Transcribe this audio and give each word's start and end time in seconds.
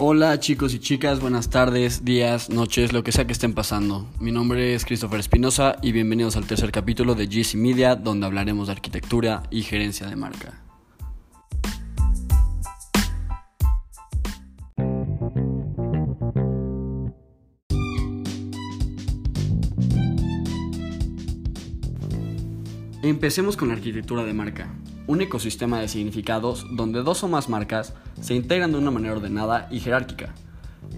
Hola 0.00 0.38
chicos 0.38 0.74
y 0.74 0.78
chicas, 0.78 1.18
buenas 1.18 1.50
tardes, 1.50 2.04
días, 2.04 2.50
noches, 2.50 2.92
lo 2.92 3.02
que 3.02 3.10
sea 3.10 3.26
que 3.26 3.32
estén 3.32 3.52
pasando. 3.52 4.06
Mi 4.20 4.30
nombre 4.30 4.76
es 4.76 4.84
Christopher 4.84 5.18
Espinosa 5.18 5.74
y 5.82 5.90
bienvenidos 5.90 6.36
al 6.36 6.46
tercer 6.46 6.70
capítulo 6.70 7.16
de 7.16 7.26
GC 7.26 7.56
Media 7.56 7.96
donde 7.96 8.24
hablaremos 8.24 8.68
de 8.68 8.74
arquitectura 8.74 9.42
y 9.50 9.62
gerencia 9.62 10.06
de 10.06 10.14
marca. 10.14 10.62
Empecemos 23.02 23.56
con 23.56 23.66
la 23.66 23.74
arquitectura 23.74 24.22
de 24.22 24.32
marca, 24.32 24.72
un 25.08 25.22
ecosistema 25.22 25.80
de 25.80 25.88
significados 25.88 26.66
donde 26.70 27.02
dos 27.02 27.24
o 27.24 27.28
más 27.28 27.48
marcas 27.48 27.94
se 28.20 28.34
integran 28.34 28.72
de 28.72 28.78
una 28.78 28.90
manera 28.90 29.14
ordenada 29.14 29.66
y 29.70 29.80
jerárquica, 29.80 30.34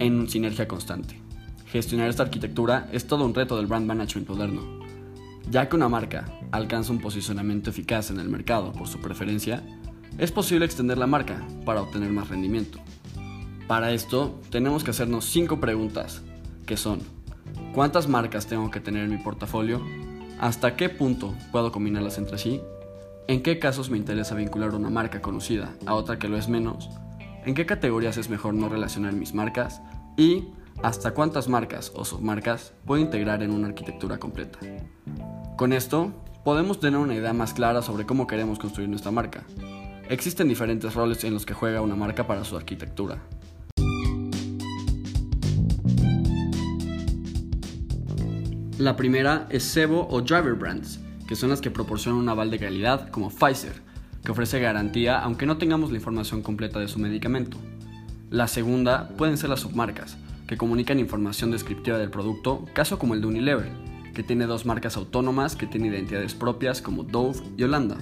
en 0.00 0.28
sinergia 0.28 0.66
constante. 0.66 1.20
Gestionar 1.66 2.10
esta 2.10 2.24
arquitectura 2.24 2.88
es 2.92 3.06
todo 3.06 3.24
un 3.24 3.34
reto 3.34 3.56
del 3.56 3.68
brand 3.68 3.86
management 3.86 4.28
moderno, 4.28 4.62
ya 5.48 5.68
que 5.68 5.76
una 5.76 5.88
marca 5.88 6.24
alcanza 6.50 6.92
un 6.92 7.00
posicionamiento 7.00 7.70
eficaz 7.70 8.10
en 8.10 8.18
el 8.18 8.28
mercado 8.28 8.72
por 8.72 8.88
su 8.88 9.00
preferencia, 9.00 9.62
es 10.18 10.32
posible 10.32 10.64
extender 10.64 10.98
la 10.98 11.06
marca 11.06 11.46
para 11.64 11.80
obtener 11.80 12.10
más 12.10 12.28
rendimiento. 12.28 12.80
Para 13.68 13.92
esto, 13.92 14.40
tenemos 14.50 14.82
que 14.82 14.90
hacernos 14.90 15.24
cinco 15.26 15.60
preguntas, 15.60 16.22
que 16.66 16.76
son, 16.76 16.98
¿cuántas 17.72 18.08
marcas 18.08 18.48
tengo 18.48 18.72
que 18.72 18.80
tener 18.80 19.04
en 19.04 19.10
mi 19.10 19.22
portafolio? 19.22 19.80
¿Hasta 20.40 20.74
qué 20.74 20.88
punto 20.88 21.32
puedo 21.52 21.70
combinarlas 21.70 22.18
entre 22.18 22.38
sí? 22.38 22.60
¿En 23.30 23.44
qué 23.44 23.60
casos 23.60 23.90
me 23.90 23.96
interesa 23.96 24.34
vincular 24.34 24.74
una 24.74 24.90
marca 24.90 25.22
conocida 25.22 25.76
a 25.86 25.94
otra 25.94 26.18
que 26.18 26.26
lo 26.26 26.36
es 26.36 26.48
menos? 26.48 26.90
¿En 27.46 27.54
qué 27.54 27.64
categorías 27.64 28.16
es 28.16 28.28
mejor 28.28 28.54
no 28.54 28.68
relacionar 28.68 29.12
mis 29.12 29.34
marcas? 29.34 29.80
Y 30.16 30.48
hasta 30.82 31.12
cuántas 31.12 31.46
marcas 31.46 31.92
o 31.94 32.04
submarcas 32.04 32.72
puedo 32.84 33.00
integrar 33.00 33.44
en 33.44 33.52
una 33.52 33.68
arquitectura 33.68 34.18
completa. 34.18 34.58
Con 35.56 35.72
esto, 35.72 36.12
podemos 36.42 36.80
tener 36.80 36.98
una 36.98 37.14
idea 37.14 37.32
más 37.32 37.54
clara 37.54 37.82
sobre 37.82 38.04
cómo 38.04 38.26
queremos 38.26 38.58
construir 38.58 38.88
nuestra 38.88 39.12
marca. 39.12 39.44
Existen 40.08 40.48
diferentes 40.48 40.92
roles 40.94 41.22
en 41.22 41.32
los 41.32 41.46
que 41.46 41.54
juega 41.54 41.82
una 41.82 41.94
marca 41.94 42.26
para 42.26 42.42
su 42.42 42.56
arquitectura. 42.56 43.22
La 48.76 48.96
primera 48.96 49.46
es 49.50 49.62
SEBO 49.62 50.08
o 50.10 50.20
Driver 50.20 50.54
Brands, 50.54 50.98
que 51.30 51.36
son 51.36 51.50
las 51.50 51.60
que 51.60 51.70
proporcionan 51.70 52.20
un 52.20 52.28
aval 52.28 52.50
de 52.50 52.58
calidad 52.58 53.08
como 53.10 53.30
Pfizer, 53.30 53.74
que 54.24 54.32
ofrece 54.32 54.58
garantía 54.58 55.20
aunque 55.20 55.46
no 55.46 55.58
tengamos 55.58 55.92
la 55.92 55.96
información 55.96 56.42
completa 56.42 56.80
de 56.80 56.88
su 56.88 56.98
medicamento. 56.98 57.56
La 58.30 58.48
segunda 58.48 59.10
pueden 59.10 59.38
ser 59.38 59.48
las 59.48 59.60
submarcas, 59.60 60.16
que 60.48 60.56
comunican 60.56 60.98
información 60.98 61.52
descriptiva 61.52 61.98
del 61.98 62.10
producto, 62.10 62.64
caso 62.72 62.98
como 62.98 63.14
el 63.14 63.20
de 63.20 63.28
Unilever, 63.28 63.70
que 64.12 64.24
tiene 64.24 64.46
dos 64.46 64.66
marcas 64.66 64.96
autónomas 64.96 65.54
que 65.54 65.68
tienen 65.68 65.92
identidades 65.92 66.34
propias 66.34 66.82
como 66.82 67.04
Dove 67.04 67.38
y 67.56 67.62
Holanda. 67.62 67.96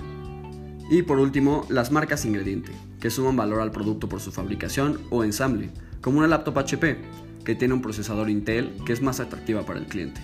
Y 0.90 1.02
por 1.02 1.18
último, 1.18 1.66
las 1.68 1.92
marcas 1.92 2.24
ingrediente, 2.24 2.72
que 2.98 3.10
suman 3.10 3.36
valor 3.36 3.60
al 3.60 3.72
producto 3.72 4.08
por 4.08 4.20
su 4.20 4.32
fabricación 4.32 5.00
o 5.10 5.22
ensamble, 5.22 5.68
como 6.00 6.16
una 6.16 6.28
laptop 6.28 6.60
HP, 6.60 6.96
que 7.44 7.54
tiene 7.54 7.74
un 7.74 7.82
procesador 7.82 8.30
Intel 8.30 8.74
que 8.86 8.94
es 8.94 9.02
más 9.02 9.20
atractiva 9.20 9.66
para 9.66 9.80
el 9.80 9.84
cliente. 9.84 10.22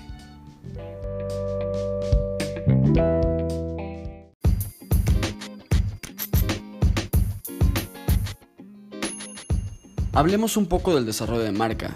Hablemos 10.17 10.57
un 10.57 10.67
poco 10.67 10.95
del 10.95 11.07
desarrollo 11.07 11.43
de 11.43 11.51
marca. 11.51 11.93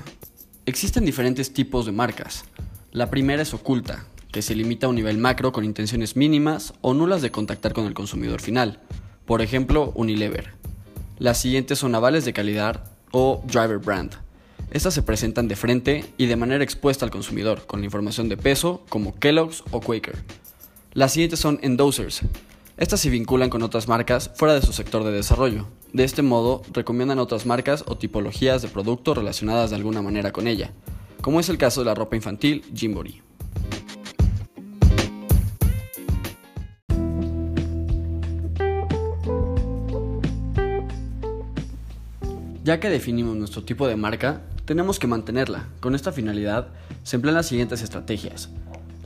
Existen 0.66 1.04
diferentes 1.04 1.53
tipos 1.53 1.87
de 1.87 1.92
marcas. 1.92 2.44
La 2.91 3.10
primera 3.10 3.42
es 3.42 3.54
oculta, 3.54 4.06
que 4.32 4.42
se 4.42 4.56
limita 4.56 4.87
a 4.87 4.91
un 4.91 4.97
nivel 4.97 5.19
macro 5.19 5.53
con 5.53 5.65
intenciones 5.65 6.16
mínimas 6.16 6.75
o 6.81 6.94
nulas 6.94 7.22
de 7.22 7.31
contactar 7.31 7.75
con 7.75 7.87
el 7.87 7.94
consumidor 7.94 8.41
final. 8.41 8.81
Por 9.25 9.41
ejemplo, 9.41 9.92
Unilever. 9.94 10.54
Las 11.20 11.41
siguientes 11.41 11.78
son 11.78 11.94
avales 11.94 12.25
de 12.25 12.32
calidad 12.32 12.91
o 13.12 13.41
driver 13.47 13.78
brand. 13.78 14.10
Estas 14.72 14.94
se 14.94 15.04
presentan 15.04 15.47
de 15.47 15.54
frente 15.54 16.04
y 16.19 16.26
de 16.26 16.34
manera 16.34 16.65
expuesta 16.65 17.04
al 17.04 17.12
consumidor, 17.12 17.66
con 17.69 17.78
la 17.78 17.87
información 17.87 18.28
de 18.28 18.37
peso 18.37 18.82
como 18.88 19.16
Kellogg's 19.16 19.62
o 19.71 19.81
Quaker. 19.81 20.16
Las 20.92 21.12
siguientes 21.12 21.38
son 21.38 21.60
endorsers. 21.62 22.22
Estas 22.78 23.00
se 23.00 23.11
vinculan 23.11 23.50
con 23.50 23.65
otras 23.65 23.89
marcas 23.89 24.31
fuera 24.37 24.55
de 24.55 24.62
su 24.62 24.72
sector 24.72 25.03
de 25.03 25.11
desarrollo. 25.11 25.66
De 25.93 26.05
este 26.05 26.22
modo, 26.22 26.62
recomiendan 26.72 27.19
otras 27.19 27.44
marcas 27.44 27.83
o 27.89 27.99
tipologías 27.99 28.62
de 28.62 28.69
producto 28.69 29.15
relacionadas 29.15 29.71
de 29.71 29.77
alguna 29.77 30.00
manera 30.00 30.31
con 30.31 30.47
ella, 30.47 30.71
como 31.21 31.41
es 31.41 31.49
el 31.49 31.59
caso 31.59 31.81
de 31.81 31.87
la 31.87 31.97
ropa 31.97 32.15
infantil 32.15 32.65
Jimbori. 32.72 33.21
Ya 42.62 42.78
que 42.78 42.91
definimos 42.91 43.34
nuestro 43.34 43.65
tipo 43.65 43.89
de 43.89 43.97
marca, 43.97 44.43
tenemos 44.66 45.00
que 45.00 45.09
mantenerla. 45.09 45.66
Con 45.81 45.97
esta 45.97 46.12
finalidad, 46.12 46.69
se 47.03 47.16
emplean 47.16 47.34
las 47.34 47.47
siguientes 47.47 47.83
estrategias. 47.83 48.50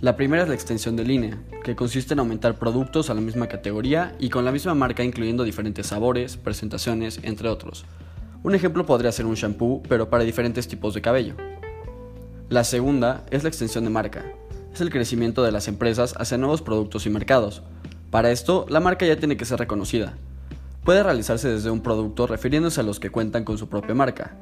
La 0.03 0.17
primera 0.17 0.43
es 0.43 0.49
la 0.49 0.57
extensión 0.57 0.97
de 0.97 1.05
línea, 1.05 1.39
que 1.63 1.77
consiste 1.77 2.13
en 2.13 2.19
aumentar 2.19 2.59
productos 2.59 3.09
a 3.09 3.15
la 3.15 3.21
misma 3.21 3.47
categoría 3.47 4.17
y 4.19 4.31
con 4.31 4.45
la 4.45 4.51
misma 4.51 4.75
marca 4.75 5.05
incluyendo 5.05 5.45
diferentes 5.45 5.87
sabores, 5.87 6.37
presentaciones, 6.37 7.21
entre 7.23 7.49
otros. 7.49 7.85
Un 8.43 8.57
ejemplo 8.57 8.85
podría 8.85 9.13
ser 9.13 9.27
un 9.27 9.37
shampoo, 9.37 9.81
pero 9.89 10.11
para 10.11 10.25
diferentes 10.25 10.67
tipos 10.67 10.95
de 10.95 11.03
cabello. 11.03 11.37
La 12.49 12.65
segunda 12.65 13.23
es 13.31 13.45
la 13.45 13.49
extensión 13.49 13.85
de 13.85 13.91
marca. 13.91 14.25
Es 14.75 14.81
el 14.81 14.91
crecimiento 14.91 15.45
de 15.45 15.53
las 15.53 15.69
empresas 15.69 16.17
hacia 16.19 16.37
nuevos 16.37 16.63
productos 16.63 17.07
y 17.07 17.11
mercados. 17.11 17.63
Para 18.11 18.33
esto, 18.33 18.67
la 18.69 18.81
marca 18.81 19.07
ya 19.07 19.21
tiene 19.21 19.37
que 19.37 19.45
ser 19.45 19.61
reconocida. 19.61 20.15
Puede 20.83 21.05
realizarse 21.05 21.47
desde 21.47 21.71
un 21.71 21.81
producto 21.81 22.27
refiriéndose 22.27 22.81
a 22.81 22.85
los 22.85 22.99
que 22.99 23.11
cuentan 23.11 23.45
con 23.45 23.57
su 23.57 23.69
propia 23.69 23.95
marca. 23.95 24.37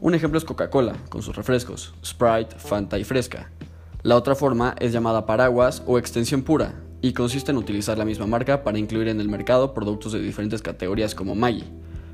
Un 0.00 0.14
ejemplo 0.14 0.38
es 0.38 0.46
Coca-Cola, 0.46 0.94
con 1.10 1.20
sus 1.20 1.36
refrescos, 1.36 1.92
Sprite, 2.02 2.56
Fanta 2.56 2.98
y 2.98 3.04
Fresca. 3.04 3.50
La 4.04 4.16
otra 4.16 4.34
forma 4.34 4.74
es 4.80 4.92
llamada 4.92 5.26
paraguas 5.26 5.84
o 5.86 5.96
extensión 5.96 6.42
pura 6.42 6.74
y 7.00 7.12
consiste 7.12 7.52
en 7.52 7.56
utilizar 7.56 7.96
la 7.98 8.04
misma 8.04 8.26
marca 8.26 8.64
para 8.64 8.80
incluir 8.80 9.06
en 9.06 9.20
el 9.20 9.28
mercado 9.28 9.74
productos 9.74 10.12
de 10.12 10.18
diferentes 10.18 10.60
categorías 10.60 11.14
como 11.14 11.36
Maggi, 11.36 11.64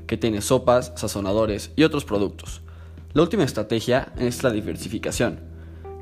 que 0.05 0.15
tiene 0.15 0.41
sopas, 0.41 0.93
sazonadores 0.95 1.71
y 1.75 1.83
otros 1.83 2.05
productos. 2.05 2.61
La 3.13 3.23
última 3.23 3.43
estrategia 3.43 4.13
es 4.19 4.43
la 4.43 4.51
diversificación, 4.51 5.39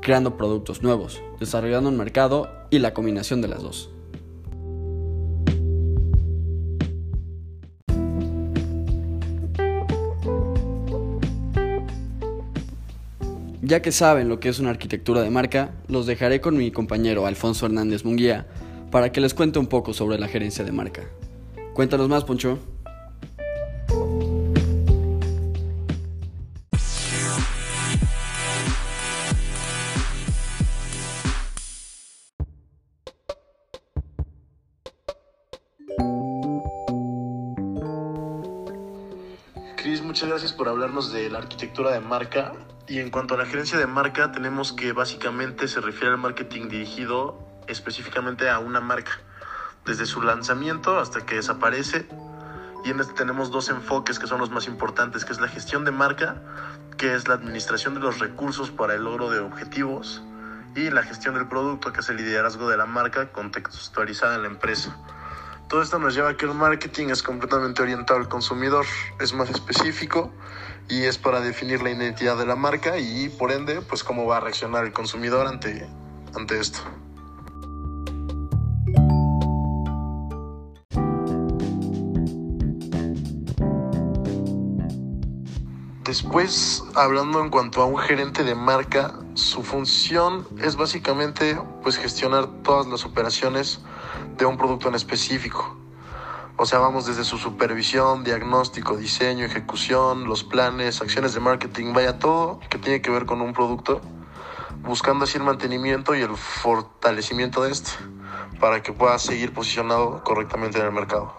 creando 0.02 0.36
productos 0.36 0.82
nuevos, 0.82 1.22
desarrollando 1.40 1.88
un 1.88 1.96
mercado 1.96 2.50
y 2.68 2.80
la 2.80 2.92
combinación 2.92 3.40
de 3.40 3.48
las 3.48 3.62
dos. 3.62 3.88
Ya 13.68 13.82
que 13.82 13.92
saben 13.92 14.30
lo 14.30 14.40
que 14.40 14.48
es 14.48 14.60
una 14.60 14.70
arquitectura 14.70 15.20
de 15.20 15.28
marca, 15.28 15.74
los 15.88 16.06
dejaré 16.06 16.40
con 16.40 16.56
mi 16.56 16.70
compañero 16.70 17.26
Alfonso 17.26 17.66
Hernández 17.66 18.02
Munguía 18.02 18.46
para 18.90 19.12
que 19.12 19.20
les 19.20 19.34
cuente 19.34 19.58
un 19.58 19.66
poco 19.66 19.92
sobre 19.92 20.18
la 20.18 20.26
gerencia 20.26 20.64
de 20.64 20.72
marca. 20.72 21.02
Cuéntanos 21.74 22.08
más, 22.08 22.24
Poncho. 22.24 22.58
Cris, 39.76 40.02
muchas 40.02 40.30
gracias 40.30 40.54
por 40.54 40.70
hablarnos 40.70 41.12
de 41.12 41.28
la 41.28 41.36
arquitectura 41.36 41.92
de 41.92 42.00
marca. 42.00 42.54
Y 42.88 43.00
en 43.00 43.10
cuanto 43.10 43.34
a 43.34 43.36
la 43.36 43.44
gerencia 43.44 43.76
de 43.76 43.86
marca, 43.86 44.32
tenemos 44.32 44.72
que 44.72 44.92
básicamente 44.92 45.68
se 45.68 45.82
refiere 45.82 46.14
al 46.14 46.18
marketing 46.18 46.68
dirigido 46.68 47.38
específicamente 47.66 48.48
a 48.48 48.60
una 48.60 48.80
marca, 48.80 49.12
desde 49.84 50.06
su 50.06 50.22
lanzamiento 50.22 50.98
hasta 50.98 51.26
que 51.26 51.34
desaparece. 51.34 52.08
Y 52.86 52.90
en 52.90 53.00
este 53.00 53.12
tenemos 53.12 53.50
dos 53.50 53.68
enfoques 53.68 54.18
que 54.18 54.26
son 54.26 54.40
los 54.40 54.50
más 54.50 54.66
importantes, 54.68 55.26
que 55.26 55.34
es 55.34 55.40
la 55.40 55.48
gestión 55.48 55.84
de 55.84 55.90
marca, 55.90 56.40
que 56.96 57.14
es 57.14 57.28
la 57.28 57.34
administración 57.34 57.92
de 57.92 58.00
los 58.00 58.20
recursos 58.20 58.70
para 58.70 58.94
el 58.94 59.04
logro 59.04 59.28
de 59.28 59.40
objetivos, 59.40 60.22
y 60.74 60.88
la 60.88 61.02
gestión 61.02 61.34
del 61.34 61.46
producto, 61.46 61.92
que 61.92 62.00
es 62.00 62.08
el 62.08 62.16
liderazgo 62.16 62.70
de 62.70 62.78
la 62.78 62.86
marca 62.86 63.32
contextualizada 63.32 64.36
en 64.36 64.42
la 64.42 64.48
empresa. 64.48 64.96
Todo 65.68 65.82
esto 65.82 65.98
nos 65.98 66.14
lleva 66.14 66.30
a 66.30 66.36
que 66.38 66.46
el 66.46 66.54
marketing 66.54 67.08
es 67.08 67.22
completamente 67.22 67.82
orientado 67.82 68.18
al 68.18 68.28
consumidor, 68.30 68.86
es 69.20 69.34
más 69.34 69.50
específico 69.50 70.32
y 70.88 71.04
es 71.04 71.18
para 71.18 71.40
definir 71.40 71.82
la 71.82 71.90
identidad 71.90 72.36
de 72.36 72.46
la 72.46 72.56
marca 72.56 72.98
y 72.98 73.28
por 73.28 73.52
ende, 73.52 73.80
pues 73.82 74.02
cómo 74.02 74.26
va 74.26 74.38
a 74.38 74.40
reaccionar 74.40 74.84
el 74.84 74.92
consumidor 74.92 75.46
ante, 75.46 75.86
ante 76.34 76.58
esto. 76.58 76.80
Después, 86.08 86.82
hablando 86.94 87.42
en 87.42 87.50
cuanto 87.50 87.82
a 87.82 87.84
un 87.84 87.98
gerente 87.98 88.42
de 88.42 88.54
marca, 88.54 89.14
su 89.34 89.62
función 89.62 90.48
es 90.62 90.74
básicamente 90.74 91.60
pues 91.82 91.98
gestionar 91.98 92.46
todas 92.62 92.86
las 92.86 93.04
operaciones 93.04 93.80
de 94.38 94.46
un 94.46 94.56
producto 94.56 94.88
en 94.88 94.94
específico. 94.94 95.77
O 96.60 96.66
sea, 96.66 96.80
vamos 96.80 97.06
desde 97.06 97.22
su 97.22 97.38
supervisión, 97.38 98.24
diagnóstico, 98.24 98.96
diseño, 98.96 99.44
ejecución, 99.44 100.24
los 100.24 100.42
planes, 100.42 101.00
acciones 101.00 101.32
de 101.32 101.38
marketing, 101.38 101.92
vaya 101.92 102.18
todo 102.18 102.58
que 102.68 102.78
tiene 102.78 103.00
que 103.00 103.12
ver 103.12 103.26
con 103.26 103.40
un 103.40 103.52
producto, 103.52 104.00
buscando 104.82 105.24
así 105.24 105.38
el 105.38 105.44
mantenimiento 105.44 106.16
y 106.16 106.22
el 106.22 106.36
fortalecimiento 106.36 107.62
de 107.62 107.70
este 107.70 107.92
para 108.58 108.82
que 108.82 108.92
pueda 108.92 109.16
seguir 109.20 109.52
posicionado 109.52 110.24
correctamente 110.24 110.80
en 110.80 110.86
el 110.86 110.92
mercado. 110.92 111.32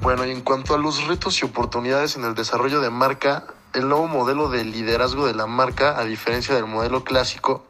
Bueno, 0.00 0.24
y 0.26 0.30
en 0.30 0.42
cuanto 0.42 0.76
a 0.76 0.78
los 0.78 1.08
retos 1.08 1.42
y 1.42 1.44
oportunidades 1.44 2.14
en 2.14 2.24
el 2.24 2.36
desarrollo 2.36 2.80
de 2.80 2.90
marca, 2.90 3.46
el 3.74 3.88
nuevo 3.88 4.06
modelo 4.06 4.48
de 4.48 4.64
liderazgo 4.64 5.26
de 5.26 5.34
la 5.34 5.46
marca, 5.46 5.98
a 5.98 6.04
diferencia 6.04 6.54
del 6.54 6.66
modelo 6.66 7.04
clásico, 7.04 7.64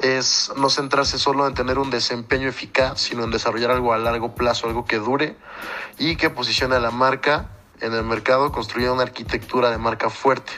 es 0.00 0.52
no 0.56 0.70
centrarse 0.70 1.18
solo 1.18 1.46
en 1.46 1.54
tener 1.54 1.78
un 1.78 1.90
desempeño 1.90 2.48
eficaz, 2.48 3.00
sino 3.00 3.24
en 3.24 3.30
desarrollar 3.30 3.72
algo 3.72 3.92
a 3.92 3.98
largo 3.98 4.34
plazo, 4.34 4.66
algo 4.66 4.84
que 4.84 4.98
dure 4.98 5.36
y 5.98 6.16
que 6.16 6.30
posicione 6.30 6.76
a 6.76 6.80
la 6.80 6.90
marca 6.90 7.50
en 7.80 7.92
el 7.92 8.04
mercado, 8.04 8.52
construyendo 8.52 8.94
una 8.94 9.02
arquitectura 9.02 9.70
de 9.70 9.78
marca 9.78 10.08
fuerte. 10.08 10.52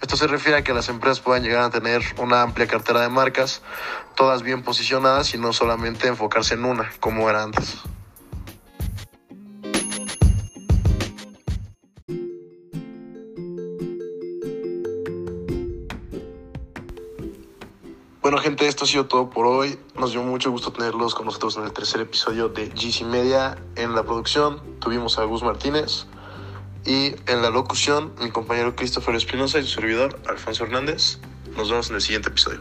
Esto 0.00 0.16
se 0.16 0.26
refiere 0.26 0.58
a 0.58 0.64
que 0.64 0.74
las 0.74 0.88
empresas 0.88 1.20
puedan 1.20 1.42
llegar 1.42 1.62
a 1.62 1.70
tener 1.70 2.02
una 2.18 2.42
amplia 2.42 2.66
cartera 2.66 3.00
de 3.00 3.08
marcas, 3.08 3.62
todas 4.14 4.42
bien 4.42 4.62
posicionadas 4.62 5.32
y 5.34 5.38
no 5.38 5.52
solamente 5.52 6.08
enfocarse 6.08 6.54
en 6.54 6.64
una, 6.64 6.90
como 7.00 7.30
era 7.30 7.42
antes. 7.42 7.82
Bueno 18.22 18.38
gente, 18.38 18.68
esto 18.68 18.84
ha 18.84 18.86
sido 18.86 19.06
todo 19.06 19.30
por 19.30 19.46
hoy. 19.46 19.80
Nos 19.98 20.12
dio 20.12 20.22
mucho 20.22 20.52
gusto 20.52 20.72
tenerlos 20.72 21.12
con 21.12 21.26
nosotros 21.26 21.56
en 21.56 21.64
el 21.64 21.72
tercer 21.72 22.02
episodio 22.02 22.48
de 22.48 22.68
GC 22.68 23.04
Media. 23.04 23.58
En 23.74 23.96
la 23.96 24.04
producción 24.04 24.62
tuvimos 24.78 25.18
a 25.18 25.24
Gus 25.24 25.42
Martínez 25.42 26.06
y 26.86 27.16
en 27.26 27.42
la 27.42 27.50
locución 27.50 28.12
mi 28.20 28.30
compañero 28.30 28.76
Christopher 28.76 29.16
Espinosa 29.16 29.58
y 29.58 29.64
su 29.64 29.80
servidor 29.80 30.20
Alfonso 30.28 30.62
Hernández. 30.62 31.18
Nos 31.56 31.68
vemos 31.68 31.90
en 31.90 31.96
el 31.96 32.00
siguiente 32.00 32.28
episodio. 32.28 32.60